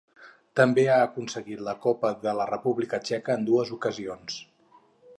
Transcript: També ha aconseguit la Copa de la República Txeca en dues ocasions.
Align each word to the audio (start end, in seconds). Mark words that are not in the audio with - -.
També 0.59 0.85
ha 0.93 0.95
aconseguit 1.07 1.61
la 1.69 1.77
Copa 1.85 2.13
de 2.25 2.35
la 2.39 2.49
República 2.53 3.03
Txeca 3.05 3.39
en 3.41 3.49
dues 3.51 3.77
ocasions. 3.81 4.43